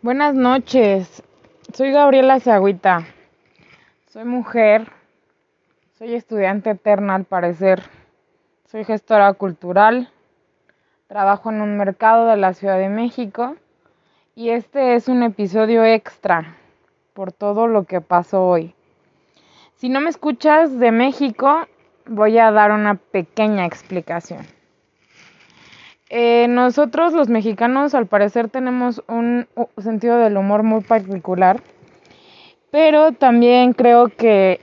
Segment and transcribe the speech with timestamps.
[0.00, 1.24] Buenas noches,
[1.74, 3.04] soy Gabriela Zagüita,
[4.06, 4.92] soy mujer,
[5.98, 7.82] soy estudiante eterna al parecer,
[8.70, 10.08] soy gestora cultural,
[11.08, 13.56] trabajo en un mercado de la Ciudad de México.
[14.36, 16.54] Y este es un episodio extra
[17.12, 18.76] por todo lo que pasó hoy.
[19.74, 21.66] Si no me escuchas de México,
[22.06, 24.46] voy a dar una pequeña explicación.
[26.10, 29.46] Eh, nosotros los mexicanos al parecer tenemos un
[29.76, 31.60] sentido del humor muy particular,
[32.70, 34.60] pero también creo que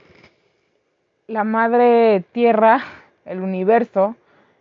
[1.28, 2.82] la madre tierra,
[3.24, 4.16] el universo,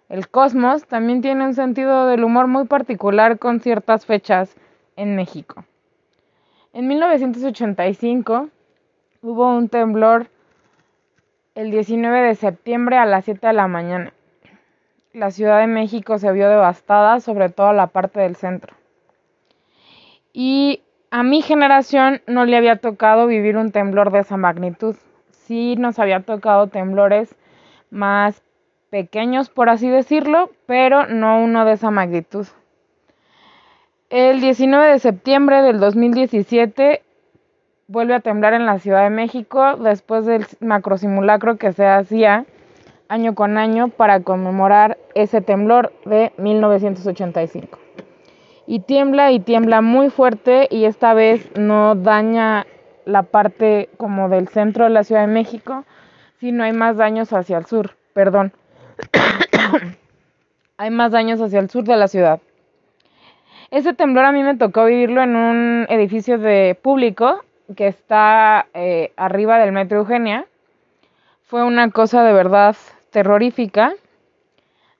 [0.09, 4.55] el cosmos, también tiene un sentido del humor muy particular con ciertas fechas
[4.95, 5.65] en México.
[6.71, 8.49] En 1985
[9.23, 10.27] hubo un temblor
[11.55, 14.13] el 19 de septiembre a las 7 de la mañana
[15.15, 18.75] la Ciudad de México se vio devastada, sobre todo la parte del centro.
[20.33, 24.97] Y a mi generación no le había tocado vivir un temblor de esa magnitud.
[25.31, 27.33] Sí nos había tocado temblores
[27.89, 28.41] más
[28.89, 32.47] pequeños, por así decirlo, pero no uno de esa magnitud.
[34.09, 37.01] El 19 de septiembre del 2017
[37.87, 42.45] vuelve a temblar en la Ciudad de México después del macrosimulacro que se hacía
[43.07, 47.79] año con año para conmemorar ese temblor de 1985.
[48.67, 52.65] Y tiembla y tiembla muy fuerte y esta vez no daña
[53.05, 55.85] la parte como del centro de la Ciudad de México,
[56.39, 58.53] sino hay más daños hacia el sur, perdón.
[60.77, 62.39] hay más daños hacia el sur de la ciudad.
[63.71, 67.43] Ese temblor a mí me tocó vivirlo en un edificio de público
[67.75, 70.45] que está eh, arriba del Metro Eugenia.
[71.43, 72.75] Fue una cosa de verdad
[73.15, 73.93] terrorífica.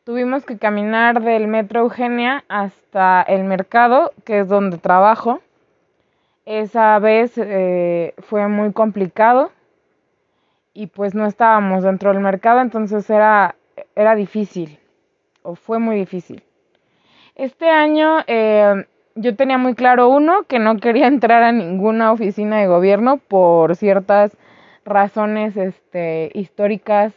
[0.05, 5.41] Tuvimos que caminar del metro Eugenia hasta el mercado, que es donde trabajo.
[6.45, 9.51] Esa vez eh, fue muy complicado
[10.73, 13.55] y pues no estábamos dentro del mercado, entonces era,
[13.97, 14.79] era difícil,
[15.41, 16.41] o fue muy difícil.
[17.35, 22.61] Este año eh, yo tenía muy claro uno, que no quería entrar a ninguna oficina
[22.61, 24.37] de gobierno por ciertas
[24.85, 27.13] razones este, históricas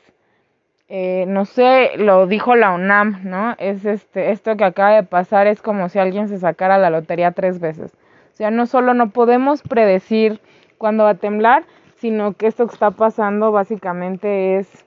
[0.89, 3.55] eh, no sé, lo dijo la UNAM, ¿no?
[3.59, 7.33] Es este, esto que acaba de pasar es como si alguien se sacara la lotería
[7.33, 7.93] tres veces.
[8.33, 10.41] O sea, no solo no podemos predecir
[10.79, 11.65] cuándo va a temblar,
[11.97, 14.87] sino que esto que está pasando básicamente es,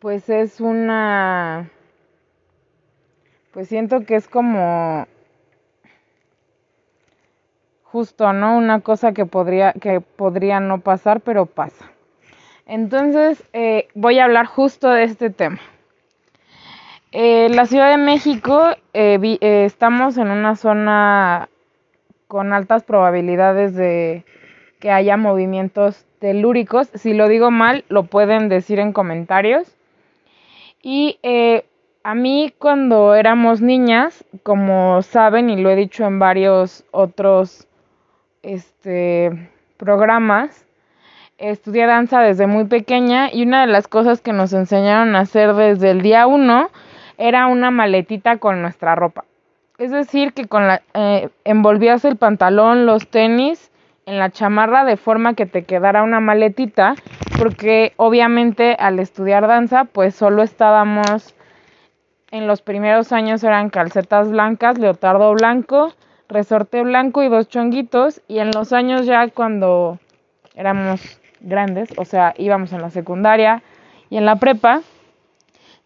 [0.00, 1.70] pues es una,
[3.52, 5.06] pues siento que es como
[7.84, 8.56] justo, ¿no?
[8.56, 11.93] Una cosa que podría, que podría no pasar, pero pasa.
[12.66, 15.60] Entonces, eh, voy a hablar justo de este tema.
[17.12, 21.48] Eh, la Ciudad de México, eh, estamos en una zona
[22.26, 24.24] con altas probabilidades de
[24.80, 26.88] que haya movimientos telúricos.
[26.94, 29.76] Si lo digo mal, lo pueden decir en comentarios.
[30.82, 31.18] Y
[32.02, 37.68] a mí cuando éramos niñas, como saben y lo he dicho en varios otros
[38.42, 40.63] este, programas,
[41.38, 45.54] estudié danza desde muy pequeña y una de las cosas que nos enseñaron a hacer
[45.54, 46.70] desde el día uno
[47.18, 49.24] era una maletita con nuestra ropa.
[49.78, 53.70] Es decir, que con la eh, envolvías el pantalón, los tenis
[54.06, 56.94] en la chamarra de forma que te quedara una maletita,
[57.38, 61.34] porque obviamente al estudiar danza, pues solo estábamos
[62.30, 65.94] en los primeros años eran calcetas blancas, leotardo blanco,
[66.28, 69.98] resorte blanco y dos chonguitos, y en los años ya cuando
[70.54, 73.62] éramos grandes, o sea, íbamos en la secundaria
[74.10, 74.82] y en la prepa,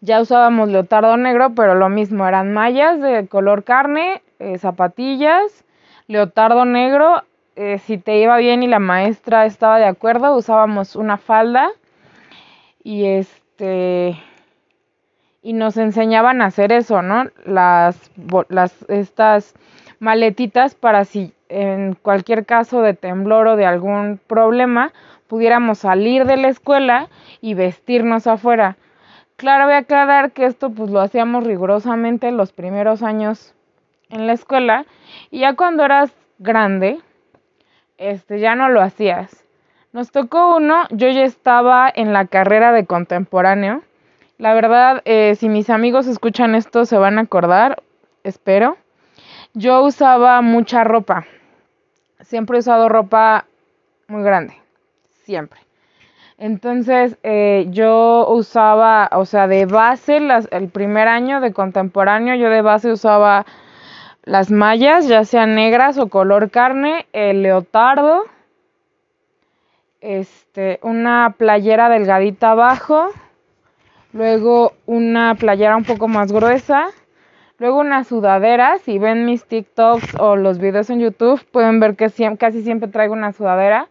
[0.01, 5.65] ya usábamos leotardo negro, pero lo mismo, eran mallas de color carne, eh, zapatillas,
[6.07, 7.23] leotardo negro,
[7.55, 11.69] eh, si te iba bien y la maestra estaba de acuerdo, usábamos una falda
[12.83, 14.17] y este
[15.41, 17.25] y nos enseñaban a hacer eso, ¿no?
[17.45, 18.11] Las,
[18.49, 19.55] las estas
[19.99, 24.93] maletitas para si en cualquier caso de temblor o de algún problema
[25.29, 27.07] pudiéramos salir de la escuela
[27.39, 28.75] y vestirnos afuera.
[29.37, 33.53] Claro, voy a aclarar que esto pues lo hacíamos rigurosamente los primeros años
[34.09, 34.85] en la escuela
[35.29, 36.99] y ya cuando eras grande,
[37.97, 39.45] este ya no lo hacías.
[39.93, 43.83] Nos tocó uno, yo ya estaba en la carrera de contemporáneo.
[44.39, 47.83] La verdad, eh, si mis amigos escuchan esto se van a acordar,
[48.23, 48.77] espero.
[49.53, 51.25] Yo usaba mucha ropa.
[52.21, 53.45] Siempre he usado ropa
[54.07, 54.68] muy grande
[55.29, 55.59] siempre.
[56.39, 60.19] Entonces eh, yo usaba, o sea, de base,
[60.51, 63.45] el primer año de contemporáneo, yo de base usaba
[64.23, 68.23] las mallas, ya sean negras o color carne, el leotardo,
[70.01, 73.09] este, una playera delgadita abajo,
[74.13, 76.87] luego una playera un poco más gruesa,
[77.59, 82.09] luego una sudadera, si ven mis TikToks o los videos en YouTube, pueden ver que
[82.39, 83.89] casi siempre traigo una sudadera,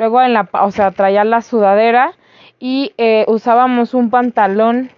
[0.00, 2.14] luego en la, o sea, traía la sudadera
[2.58, 4.90] y eh, usábamos un pantalón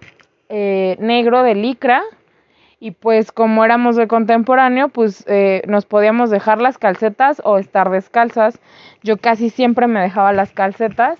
[0.47, 2.03] eh, negro de licra
[2.79, 7.89] y pues como éramos de contemporáneo, pues eh, nos podíamos dejar las calcetas o estar
[7.89, 8.61] descalzas.
[9.03, 11.19] Yo casi siempre me dejaba las calcetas.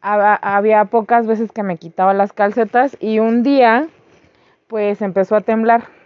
[0.00, 3.88] Había pocas veces que me quitaba las calcetas y un día
[4.68, 5.84] pues empezó a temblar.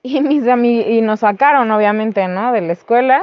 [0.00, 2.52] Y, mis y nos sacaron obviamente, ¿no?
[2.52, 3.20] De la escuela.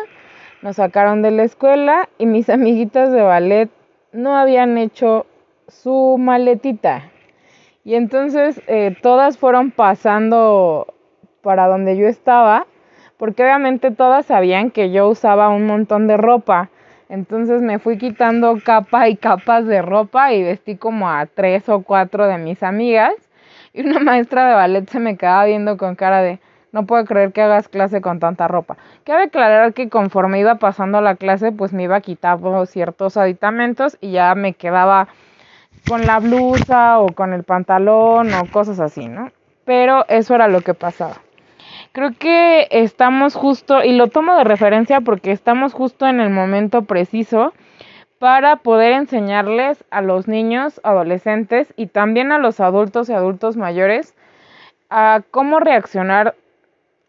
[0.61, 3.69] Nos sacaron de la escuela y mis amiguitas de ballet
[4.11, 5.25] no habían hecho
[5.67, 7.11] su maletita.
[7.83, 10.93] Y entonces eh, todas fueron pasando
[11.41, 12.65] para donde yo estaba,
[13.17, 16.69] porque obviamente todas sabían que yo usaba un montón de ropa.
[17.07, 21.83] Entonces me fui quitando capa y capas de ropa y vestí como a tres o
[21.83, 23.13] cuatro de mis amigas.
[23.73, 26.39] Y una maestra de ballet se me quedaba viendo con cara de,
[26.75, 28.75] no puedo creer que hagas clase con tanta ropa.
[29.05, 34.11] Cabe aclarar que conforme iba pasando la clase, pues me iba quitando ciertos aditamentos y
[34.11, 35.07] ya me quedaba
[35.87, 39.31] con la blusa o con el pantalón o cosas así, ¿no?
[39.63, 41.15] Pero eso era lo que pasaba.
[41.93, 46.81] Creo que estamos justo, y lo tomo de referencia porque estamos justo en el momento
[46.81, 47.53] preciso
[48.19, 54.13] para poder enseñarles a los niños, adolescentes y también a los adultos y adultos mayores
[54.89, 56.35] a cómo reaccionar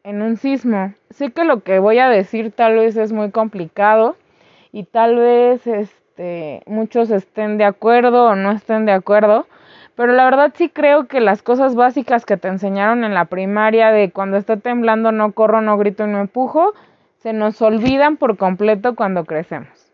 [0.07, 0.95] en un sismo.
[1.11, 4.17] Sé que lo que voy a decir tal vez es muy complicado
[4.71, 9.47] y tal vez es este, muchos estén de acuerdo o no estén de acuerdo,
[9.97, 13.91] pero la verdad sí creo que las cosas básicas que te enseñaron en la primaria
[13.91, 16.73] de cuando está temblando no corro, no grito y no empujo,
[17.19, 19.93] se nos olvidan por completo cuando crecemos.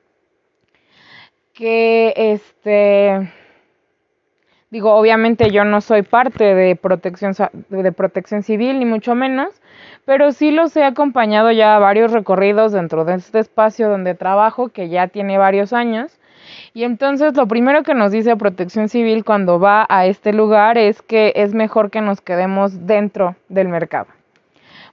[1.55, 3.33] Que este
[4.73, 7.35] digo, obviamente yo no soy parte de protección
[7.69, 9.61] de protección civil ni mucho menos,
[10.07, 14.71] pero sí los he acompañado ya a varios recorridos dentro de este espacio donde trabajo,
[14.71, 16.19] que ya tiene varios años.
[16.73, 21.03] Y entonces lo primero que nos dice Protección Civil cuando va a este lugar es
[21.03, 24.07] que es mejor que nos quedemos dentro del mercado.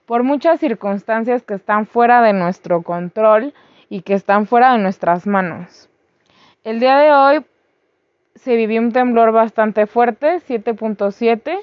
[0.06, 3.54] Por muchas circunstancias que están fuera de nuestro control
[3.88, 5.90] y que están fuera de nuestras manos.
[6.66, 7.46] El día de hoy
[8.42, 11.60] se vivió un temblor bastante fuerte, 7.7.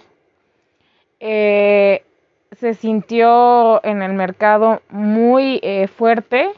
[1.20, 2.05] Eh,
[2.52, 6.50] se sintió en el mercado muy eh, fuerte.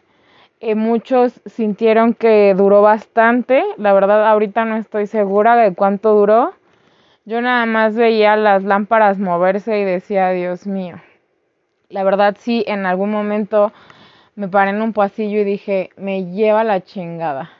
[0.60, 3.62] Eh, muchos sintieron que duró bastante.
[3.76, 6.52] La verdad, ahorita no estoy segura de cuánto duró.
[7.24, 10.96] Yo nada más veía las lámparas moverse y decía, Dios mío.
[11.90, 13.72] La verdad, sí, en algún momento
[14.34, 17.57] me paré en un pasillo y dije, me lleva la chingada.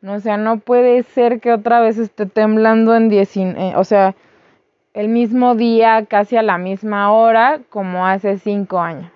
[0.00, 3.84] No, o sea, no puede ser que otra vez esté temblando en 19, eh, o
[3.84, 4.14] sea,
[4.94, 9.10] el mismo día, casi a la misma hora, como hace cinco años.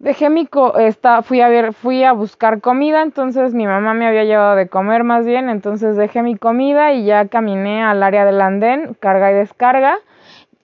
[0.00, 0.72] Dejé mi co
[1.24, 5.04] fui a ver, fui a buscar comida, entonces mi mamá me había llevado de comer
[5.04, 9.34] más bien, entonces dejé mi comida y ya caminé al área del andén, carga y
[9.34, 9.98] descarga.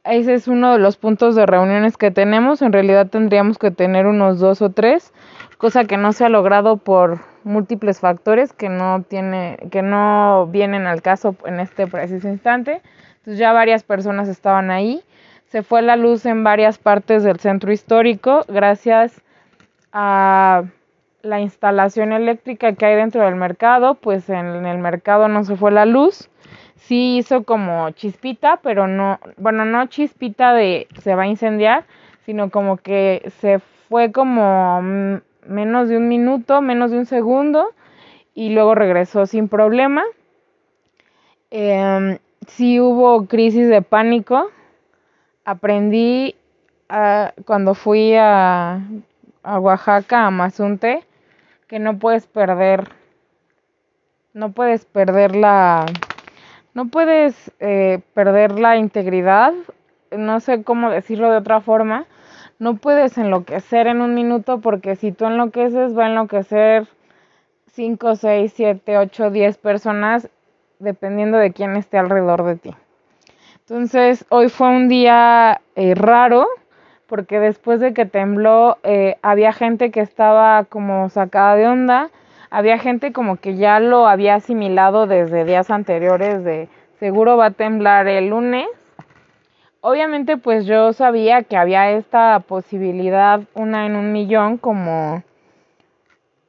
[0.05, 2.62] Ese es uno de los puntos de reuniones que tenemos.
[2.62, 5.12] En realidad tendríamos que tener unos dos o tres,
[5.58, 10.86] cosa que no se ha logrado por múltiples factores que no tiene, que no vienen
[10.86, 12.82] al caso en este preciso instante.
[13.19, 15.03] Entonces ya varias personas estaban ahí.
[15.48, 19.22] Se fue la luz en varias partes del centro histórico gracias
[19.93, 20.65] a
[21.22, 25.70] la instalación eléctrica que hay dentro del mercado, pues en el mercado no se fue
[25.72, 26.29] la luz.
[26.77, 31.84] Sí hizo como chispita, pero no, bueno, no chispita de se va a incendiar,
[32.25, 33.58] sino como que se
[33.89, 37.72] fue como menos de un minuto, menos de un segundo
[38.34, 40.03] y luego regresó sin problema.
[41.50, 44.50] Eh, sí hubo crisis de pánico.
[45.44, 46.34] Aprendí
[46.88, 48.81] ah, cuando fui a,
[49.43, 51.05] a Oaxaca, a Mazunte,
[51.69, 52.88] que no puedes perder,
[54.34, 55.86] no puedes perder la,
[56.74, 59.53] no puedes eh, perder la integridad,
[60.10, 62.06] no sé cómo decirlo de otra forma,
[62.58, 66.86] no puedes enloquecer en un minuto porque si tú enloqueces va a enloquecer
[67.72, 70.29] 5, 6, 7, 8, 10 personas
[70.79, 72.75] dependiendo de quién esté alrededor de ti.
[73.60, 76.46] Entonces, hoy fue un día eh, raro
[77.06, 82.10] porque después de que tembló eh, había gente que estaba como sacada de onda,
[82.51, 87.51] había gente como que ya lo había asimilado desde días anteriores de seguro va a
[87.51, 88.67] temblar el lunes
[89.86, 95.22] obviamente pues yo sabía que había esta posibilidad, una en un millón, como,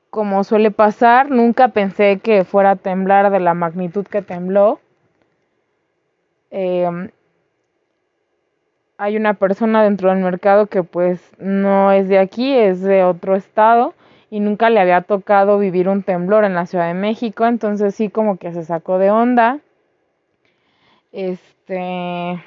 [0.09, 1.29] como suele pasar.
[1.29, 4.79] Nunca pensé que fuera a temblar de la magnitud que tembló.
[6.49, 7.11] Em,
[8.97, 13.35] hay una persona dentro del mercado que pues no es de aquí, es de otro
[13.35, 13.93] estado
[14.31, 18.09] y nunca le había tocado vivir un temblor en la Ciudad de México, entonces sí
[18.09, 19.59] como que se sacó de onda.
[21.11, 22.41] Este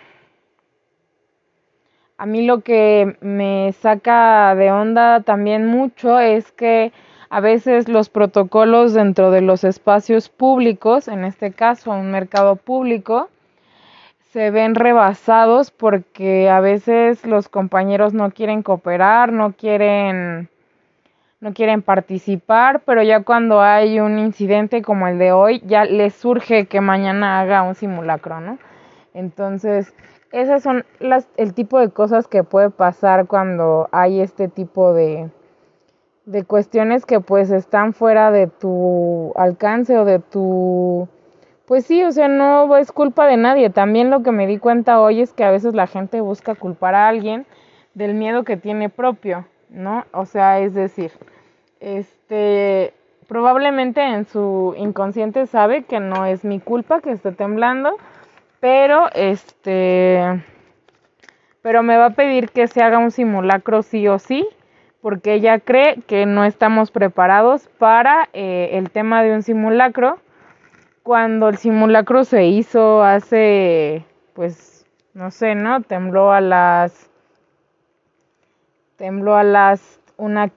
[2.21, 6.93] a mí lo que me saca de onda también mucho es que
[7.31, 13.31] a veces los protocolos dentro de los espacios públicos, en este caso un mercado público,
[14.33, 20.51] se ven rebasados porque a veces los compañeros no quieren cooperar, no quieren
[21.41, 26.17] no quieren participar, pero ya cuando hay un incidente como el de hoy, ya les
[26.17, 28.59] surge que mañana haga un simulacro, ¿no?
[29.15, 29.95] Entonces,
[30.33, 35.31] esas son las, el tipo de cosas que puede pasar cuando hay este tipo de,
[36.25, 41.09] de cuestiones que pues están fuera de tu alcance o de tu...
[41.67, 43.71] Pues sí, o sea, no es culpa de nadie.
[43.71, 46.95] También lo que me di cuenta hoy es que a veces la gente busca culpar
[46.97, 47.47] a alguien
[47.95, 50.05] del miedo que tiene propio, ¿no?
[50.13, 51.13] O sea, es decir,
[51.79, 52.93] este,
[53.29, 57.97] probablemente en su inconsciente sabe que no es mi culpa que esté temblando,
[58.61, 60.45] pero este
[61.63, 64.47] pero me va a pedir que se haga un simulacro sí o sí
[65.01, 70.19] porque ella cree que no estamos preparados para eh, el tema de un simulacro.
[71.03, 77.11] Cuando el simulacro se hizo hace pues no sé no tembló a las
[78.97, 80.53] tembló a las una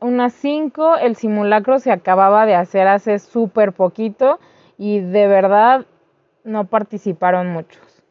[0.00, 4.40] unas 5 el simulacro se acababa de hacer hace súper poquito
[4.78, 5.86] y de verdad
[6.44, 8.02] no participaron muchos.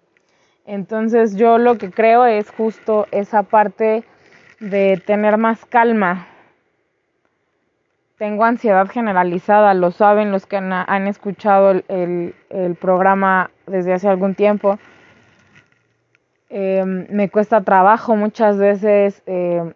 [0.65, 4.03] Entonces yo lo que creo es justo esa parte
[4.59, 6.27] de tener más calma.
[8.17, 12.35] Tengo ansiedad generalizada, lo saben los que han, escuchado el,
[12.79, 14.77] programa desde hace algún tiempo.
[16.49, 19.73] Em, me cuesta trabajo muchas veces em,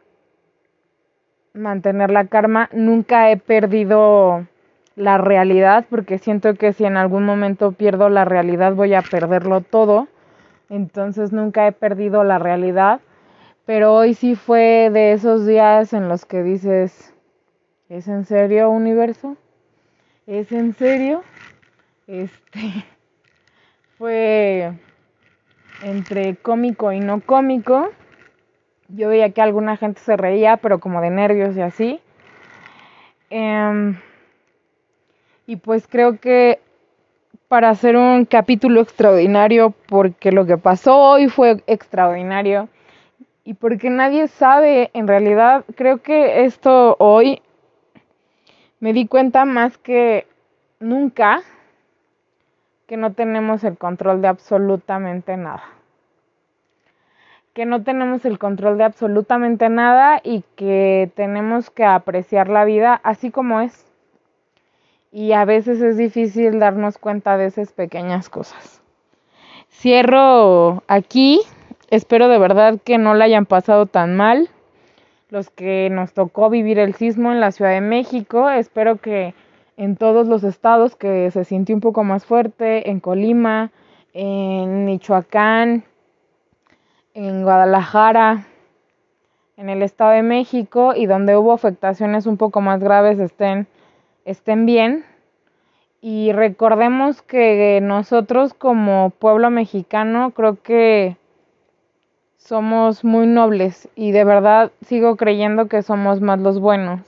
[1.54, 2.70] mantener la calma.
[2.72, 4.46] Nunca he perdido
[4.96, 9.62] la realidad, porque siento que si en algún momento pierdo la realidad voy a perderlo
[9.62, 10.08] todo.
[10.70, 13.02] Entonces nunca he perdido la realidad,
[13.66, 17.14] pero hoy sí fue de esos días en los que dices,
[17.90, 19.38] ¿es en serio universo?
[20.26, 21.24] ¿Es en serio?
[22.08, 22.60] Este
[23.98, 24.74] fue
[25.84, 27.90] entre cómico y no cómico.
[28.88, 32.00] Yo veía que alguna gente se reía, pero como de nervios y así.
[33.30, 33.96] Eh,
[35.48, 36.60] y pues creo que
[37.48, 42.70] para hacer un capítulo extraordinario, porque lo que pasó hoy fue extraordinario
[43.44, 47.42] y porque nadie sabe, en realidad creo que esto hoy
[48.80, 50.28] me di cuenta más que
[50.80, 51.42] nunca
[52.88, 55.64] que no tenemos el control de absolutamente nada.
[57.54, 63.00] Que no tenemos el control de absolutamente nada y que tenemos que apreciar la vida
[63.04, 63.95] así como es
[65.16, 68.82] y a veces es difícil darnos cuenta de esas pequeñas cosas.
[69.72, 71.40] Cierro aquí,
[71.90, 74.50] espero de verdad que no la hayan pasado tan mal
[75.30, 79.34] los que nos tocó vivir el sismo en la Ciudad de México, espero que
[79.78, 83.72] en todos los estados que se sintió un poco más fuerte, en Colima,
[84.12, 85.86] en Michoacán,
[87.14, 88.48] en Guadalajara,
[89.56, 93.68] en el Estado de México y donde hubo afectaciones un poco más graves estén
[94.26, 95.06] estén bien.
[96.02, 101.18] Y recordemos que nosotros como pueblo mexicano creo que
[102.38, 107.02] somos muy nobles y de verdad sigo creyendo que somos más los buenos.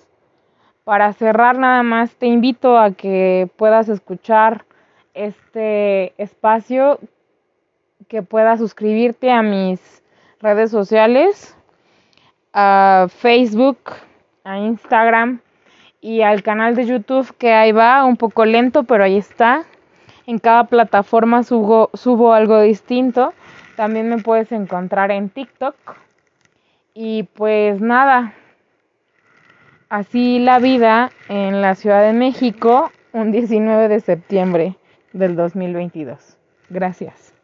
[0.84, 4.66] Para cerrar nada más te invito a que puedas escuchar
[5.14, 7.00] este espacio,
[8.08, 10.02] que puedas suscribirte a mis
[10.40, 11.56] redes sociales,
[12.54, 13.78] a Facebook,
[14.44, 15.42] a Instagram
[16.02, 19.66] y al canal de YouTube que ahí va, un poco lento, pero ahí está.
[20.26, 23.34] En cada plataforma subo, subo algo distinto.
[23.76, 25.76] También me puedes encontrar en TikTok.
[26.94, 28.34] Y pues nada,
[29.90, 34.76] así la vida en la Ciudad de México un 19 de septiembre
[35.14, 36.38] del 2022.
[36.70, 37.37] Gracias.